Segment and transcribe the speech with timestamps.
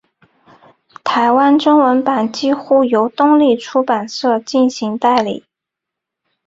[1.03, 5.45] 台湾中文版几乎由东立出版社进行代理。